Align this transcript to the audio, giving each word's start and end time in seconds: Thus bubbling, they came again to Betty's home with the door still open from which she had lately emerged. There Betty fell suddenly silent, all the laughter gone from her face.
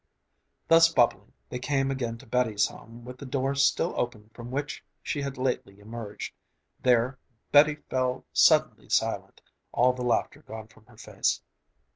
Thus 0.67 0.91
bubbling, 0.91 1.31
they 1.47 1.59
came 1.59 1.91
again 1.91 2.17
to 2.17 2.25
Betty's 2.25 2.65
home 2.65 3.05
with 3.05 3.19
the 3.19 3.25
door 3.27 3.53
still 3.53 3.93
open 3.95 4.31
from 4.33 4.49
which 4.49 4.83
she 5.03 5.21
had 5.21 5.37
lately 5.37 5.79
emerged. 5.79 6.33
There 6.81 7.19
Betty 7.51 7.75
fell 7.87 8.25
suddenly 8.33 8.89
silent, 8.89 9.41
all 9.71 9.93
the 9.93 10.01
laughter 10.01 10.41
gone 10.41 10.69
from 10.69 10.85
her 10.87 10.97
face. 10.97 11.43